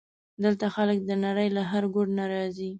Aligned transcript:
دلته 0.43 0.65
خلک 0.75 0.97
د 1.09 1.11
نړۍ 1.25 1.47
له 1.57 1.61
هر 1.71 1.83
ګوټ 1.95 2.07
نه 2.17 2.25
راځي. 2.33 2.69